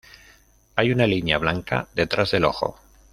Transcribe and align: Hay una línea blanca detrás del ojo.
Hay 0.77 0.91
una 0.91 1.05
línea 1.05 1.37
blanca 1.37 1.87
detrás 1.93 2.31
del 2.31 2.45
ojo. 2.45 2.79